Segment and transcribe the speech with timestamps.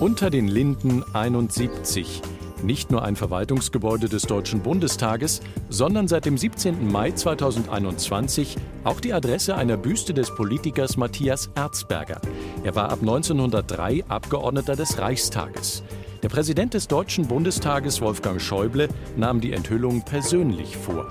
[0.00, 2.22] Unter den Linden 71.
[2.62, 5.40] Nicht nur ein Verwaltungsgebäude des Deutschen Bundestages,
[5.70, 6.88] sondern seit dem 17.
[6.88, 12.20] Mai 2021 auch die Adresse einer Büste des Politikers Matthias Erzberger.
[12.62, 15.82] Er war ab 1903 Abgeordneter des Reichstages.
[16.22, 21.08] Der Präsident des Deutschen Bundestages, Wolfgang Schäuble, nahm die Enthüllung persönlich vor.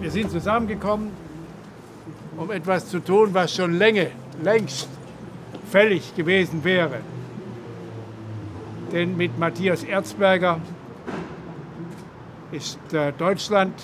[0.00, 1.10] Wir sind zusammengekommen,
[2.36, 4.06] um etwas zu tun, was schon länger,
[4.42, 4.88] längst
[5.70, 7.00] fällig gewesen wäre.
[8.92, 10.60] Denn mit Matthias Erzberger
[12.52, 13.74] ist äh, Deutschland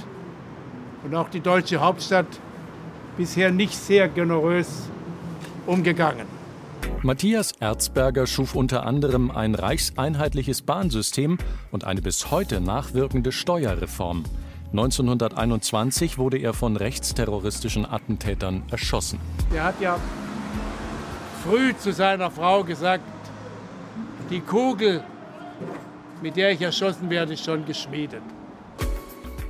[1.04, 2.26] und auch die deutsche Hauptstadt
[3.16, 4.88] bisher nicht sehr generös
[5.66, 6.26] umgegangen.
[7.02, 11.38] Matthias Erzberger schuf unter anderem ein reichseinheitliches Bahnsystem
[11.72, 14.24] und eine bis heute nachwirkende Steuerreform.
[14.70, 19.18] 1921 wurde er von rechtsterroristischen Attentätern erschossen.
[19.52, 19.98] Er hat ja
[21.44, 23.04] früh zu seiner Frau gesagt,
[24.30, 25.02] die Kugel,
[26.22, 28.22] mit der ich erschossen werde, ist schon geschmiedet.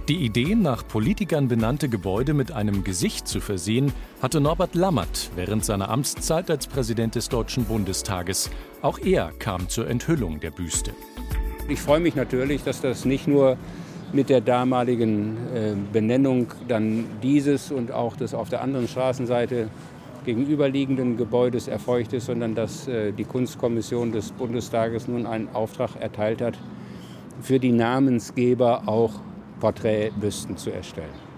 [0.08, 5.64] Die Idee, nach Politikern benannte Gebäude mit einem Gesicht zu versehen, hatte Norbert Lammert während
[5.64, 8.50] seiner Amtszeit als Präsident des Deutschen Bundestages.
[8.80, 10.92] Auch er kam zur Enthüllung der Büste.
[11.68, 13.56] Ich freue mich natürlich, dass das nicht nur
[14.12, 19.68] mit der damaligen äh, Benennung dann dieses und auch das auf der anderen Straßenseite
[20.24, 26.40] gegenüberliegenden Gebäudes erfolgt ist, sondern dass äh, die Kunstkommission des Bundestages nun einen Auftrag erteilt
[26.40, 26.58] hat,
[27.40, 29.12] für die Namensgeber auch
[29.60, 31.32] Porträtbüsten zu erstellen.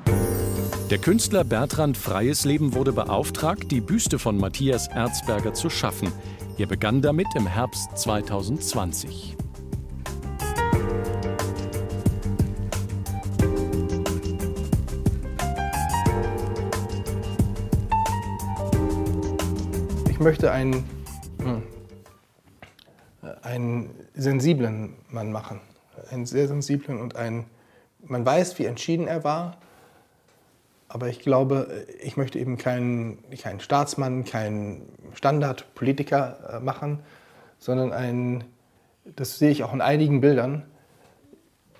[0.90, 6.12] Der Künstler Bertrand Freies Leben wurde beauftragt, die Büste von Matthias Erzberger zu schaffen.
[6.58, 9.36] Er begann damit im Herbst 2020.
[20.20, 20.84] möchte einen,
[21.42, 21.62] hm,
[23.42, 25.60] einen sensiblen Mann machen.
[26.10, 27.46] Einen sehr sensiblen und einen,
[28.00, 29.58] man weiß, wie entschieden er war,
[30.88, 34.82] aber ich glaube, ich möchte eben keinen, keinen Staatsmann, keinen
[35.14, 37.00] Standardpolitiker äh, machen,
[37.58, 38.44] sondern einen,
[39.16, 40.64] das sehe ich auch in einigen Bildern,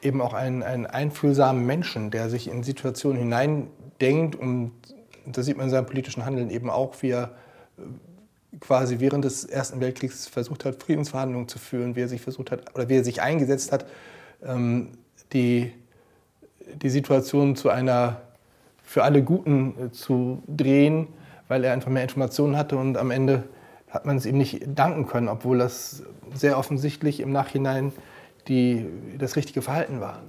[0.03, 4.73] eben auch einen, einen einfühlsamen Menschen, der sich in Situationen hineindenkt und
[5.27, 7.37] das sieht man in seinem politischen Handeln eben auch, wie er
[8.61, 12.75] quasi während des Ersten Weltkriegs versucht hat, Friedensverhandlungen zu führen, wie er sich versucht hat
[12.75, 13.87] oder wie er sich eingesetzt hat,
[14.45, 14.89] ähm,
[15.33, 15.73] die,
[16.75, 18.21] die Situation zu einer
[18.83, 21.09] für alle Guten äh, zu drehen,
[21.49, 23.45] weil er einfach mehr Informationen hatte und am Ende
[23.91, 26.03] hat man es ihm nicht danken können, obwohl das
[26.35, 27.93] sehr offensichtlich im Nachhinein
[28.49, 28.87] die,
[29.19, 30.21] das richtige Verhalten war.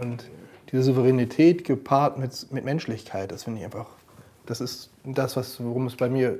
[0.00, 0.30] Und
[0.70, 3.88] diese Souveränität gepaart mit, mit Menschlichkeit, das finde ich einfach,
[4.46, 6.38] das ist das, was, worum es bei mir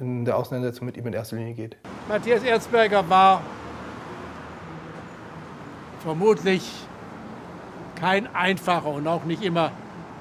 [0.00, 1.76] in der Auseinandersetzung mit ihm in erster Linie geht.
[2.08, 3.42] Matthias Erzberger war
[6.00, 6.62] vermutlich
[7.96, 9.72] kein einfacher und auch nicht immer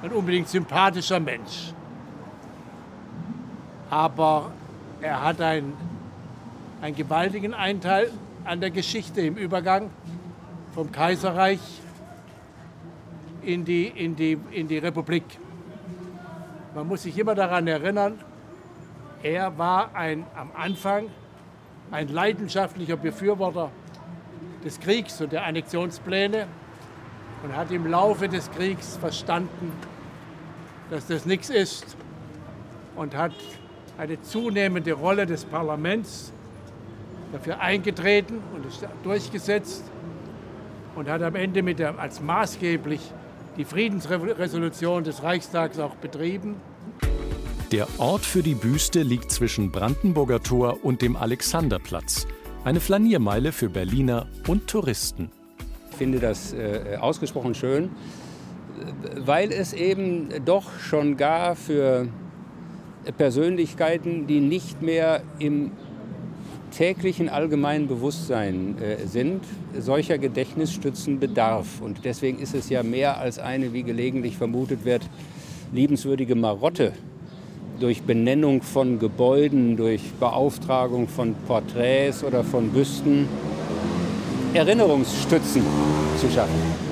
[0.01, 1.73] ein unbedingt sympathischer Mensch.
[3.89, 4.51] Aber
[5.01, 5.73] er hat einen,
[6.81, 8.11] einen gewaltigen Einteil
[8.43, 9.91] an der Geschichte im Übergang
[10.73, 11.59] vom Kaiserreich
[13.43, 15.23] in die, in die, in die Republik.
[16.75, 18.19] Man muss sich immer daran erinnern,
[19.23, 21.07] er war ein, am Anfang
[21.91, 23.71] ein leidenschaftlicher Befürworter
[24.63, 26.47] des Kriegs und der Annexionspläne
[27.43, 29.71] und hat im Laufe des Kriegs verstanden,
[30.89, 31.95] dass das nichts ist
[32.95, 33.33] und hat
[33.97, 36.31] eine zunehmende Rolle des Parlaments
[37.31, 39.83] dafür eingetreten und ist durchgesetzt
[40.95, 43.11] und hat am Ende mit der, als maßgeblich
[43.57, 46.55] die Friedensresolution des Reichstags auch betrieben.
[47.73, 52.25] Der Ort für die Büste liegt zwischen Brandenburger Tor und dem Alexanderplatz.
[52.63, 55.29] Eine Flaniermeile für Berliner und Touristen.
[55.91, 57.89] Ich finde das äh, ausgesprochen schön,
[59.17, 62.07] weil es eben doch schon gar für
[63.17, 65.71] Persönlichkeiten, die nicht mehr im
[66.71, 69.43] täglichen allgemeinen Bewusstsein äh, sind,
[69.77, 71.81] solcher Gedächtnisstützen bedarf.
[71.81, 75.01] Und deswegen ist es ja mehr als eine, wie gelegentlich vermutet wird,
[75.73, 76.93] liebenswürdige Marotte
[77.79, 83.27] durch Benennung von Gebäuden, durch Beauftragung von Porträts oder von Büsten
[84.53, 85.61] Erinnerungsstützen
[86.19, 86.87] zu schaffen.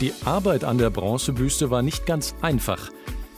[0.00, 2.90] Die Arbeit an der Bronzebüste war nicht ganz einfach.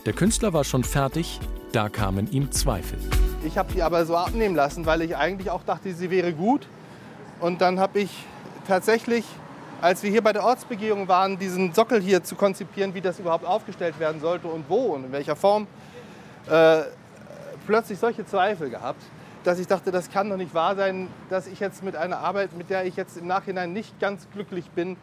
[0.04, 1.40] Der Künstler war schon fertig,
[1.72, 2.98] da kamen ihm Zweifel.
[3.44, 6.66] Ich habe sie aber so abnehmen lassen, weil ich eigentlich auch dachte, sie wäre gut.
[7.40, 8.10] Und dann habe ich
[8.66, 9.24] tatsächlich,
[9.80, 13.46] als wir hier bei der Ortsbegehung waren, diesen Sockel hier zu konzipieren, wie das überhaupt
[13.46, 15.66] aufgestellt werden sollte und wo und in welcher Form,
[16.48, 16.82] äh,
[17.66, 19.02] plötzlich solche Zweifel gehabt,
[19.44, 22.56] dass ich dachte, das kann doch nicht wahr sein, dass ich jetzt mit einer Arbeit,
[22.56, 24.96] mit der ich jetzt im Nachhinein nicht ganz glücklich bin,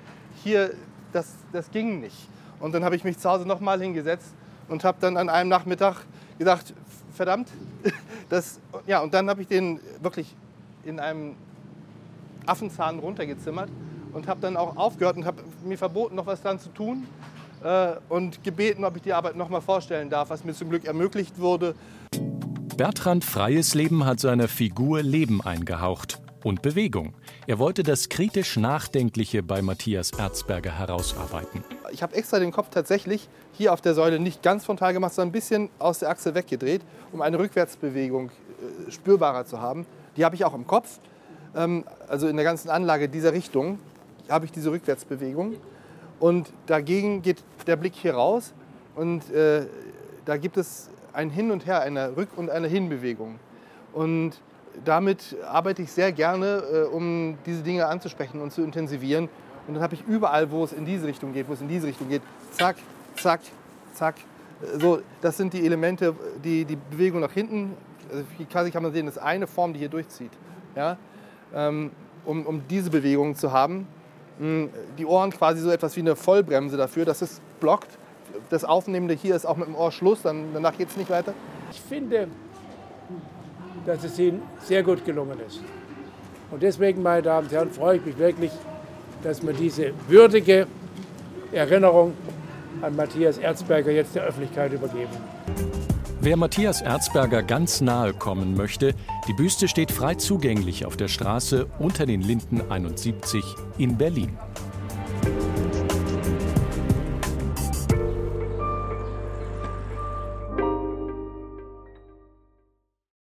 [0.44, 0.72] hier,
[1.12, 2.28] das, das ging nicht.
[2.60, 4.34] Und dann habe ich mich zu Hause nochmal hingesetzt
[4.68, 6.06] und habe dann an einem Nachmittag
[6.40, 6.74] gedacht,
[7.14, 7.50] verdammt,
[8.30, 10.36] das, ja, und dann habe ich den wirklich
[10.84, 11.36] in einem
[12.46, 13.70] Affenzahn runtergezimmert
[14.14, 17.08] und habe dann auch aufgehört und habe mir verboten, noch was dran zu tun
[17.64, 21.40] äh, und gebeten, ob ich die Arbeit nochmal vorstellen darf, was mir zum Glück ermöglicht
[21.40, 21.76] wurde.
[22.78, 27.14] Bertrand Freies Leben hat seiner Figur Leben eingehaucht und Bewegung.
[27.48, 31.64] Er wollte das kritisch Nachdenkliche bei Matthias Erzberger herausarbeiten.
[31.92, 35.30] Ich habe extra den Kopf tatsächlich hier auf der Säule nicht ganz frontal gemacht, sondern
[35.30, 36.82] ein bisschen aus der Achse weggedreht,
[37.12, 39.86] um eine Rückwärtsbewegung äh, spürbarer zu haben.
[40.18, 41.00] Die habe ich auch im Kopf.
[41.56, 43.80] Ähm, also in der ganzen Anlage dieser Richtung
[44.30, 45.56] habe ich diese Rückwärtsbewegung.
[46.20, 48.54] Und dagegen geht der Blick hier raus
[48.96, 49.66] und äh,
[50.26, 53.40] da gibt es ein Hin und Her, eine Rück- und eine Hinbewegung.
[53.94, 54.34] Und
[54.86, 59.30] damit arbeite ich sehr gerne, äh, um diese Dinge anzusprechen und zu intensivieren.
[59.68, 61.88] Und dann habe ich überall, wo es in diese Richtung geht, wo es in diese
[61.88, 62.22] Richtung geht,
[62.52, 62.78] zack,
[63.16, 63.42] zack,
[63.94, 64.16] zack.
[64.80, 67.76] So, das sind die Elemente, die die Bewegung nach hinten,
[68.12, 70.32] also hier kann man sehen, das ist eine Form, die hier durchzieht.
[70.76, 70.98] Ja?
[71.54, 71.92] Ähm,
[72.26, 73.88] um, um diese Bewegung zu haben.
[74.40, 77.90] Die Ohren quasi so etwas wie eine Vollbremse dafür, dass es blockt.
[78.50, 81.34] Das Aufnehmende hier ist auch mit dem Ohr Schluss, dann, danach geht es nicht weiter.
[81.72, 82.28] Ich finde,
[83.86, 85.62] dass es Ihnen sehr gut gelungen ist.
[86.52, 88.52] Und deswegen, meine Damen und Herren, freue ich mich wirklich,
[89.24, 90.68] dass wir diese würdige
[91.52, 92.14] Erinnerung
[92.82, 95.10] an Matthias Erzberger jetzt der Öffentlichkeit übergeben.
[96.26, 98.96] Wer Matthias Erzberger ganz nahe kommen möchte,
[99.28, 103.44] die Büste steht frei zugänglich auf der Straße unter den Linden 71
[103.78, 104.38] in Berlin.